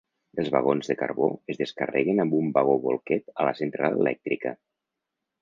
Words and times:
Els 0.43 0.47
vagons 0.53 0.87
de 0.91 0.95
carbó 1.01 1.27
es 1.53 1.59
descarreguen 1.59 2.23
amb 2.25 2.33
un 2.39 2.49
vagó 2.57 2.75
bolquet 2.87 3.31
a 3.35 3.47
la 3.51 3.53
central 3.61 4.01
elèctrica. 4.01 4.57